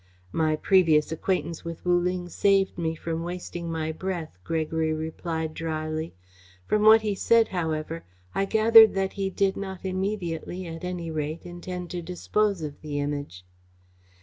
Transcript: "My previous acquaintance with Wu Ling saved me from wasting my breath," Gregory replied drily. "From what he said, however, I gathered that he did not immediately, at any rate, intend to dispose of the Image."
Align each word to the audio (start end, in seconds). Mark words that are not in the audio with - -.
"My 0.31 0.55
previous 0.55 1.11
acquaintance 1.11 1.63
with 1.63 1.85
Wu 1.85 1.95
Ling 1.95 2.27
saved 2.27 2.75
me 2.75 2.95
from 2.95 3.21
wasting 3.21 3.71
my 3.71 3.91
breath," 3.91 4.35
Gregory 4.43 4.91
replied 4.91 5.53
drily. 5.53 6.15
"From 6.65 6.81
what 6.81 7.01
he 7.03 7.13
said, 7.13 7.49
however, 7.49 8.03
I 8.33 8.45
gathered 8.45 8.95
that 8.95 9.13
he 9.13 9.29
did 9.29 9.55
not 9.55 9.85
immediately, 9.85 10.65
at 10.65 10.83
any 10.83 11.11
rate, 11.11 11.45
intend 11.45 11.91
to 11.91 12.01
dispose 12.01 12.63
of 12.63 12.81
the 12.81 12.99
Image." 12.99 13.45